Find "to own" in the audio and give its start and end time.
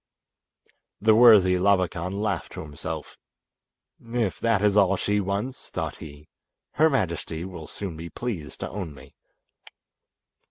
8.61-8.95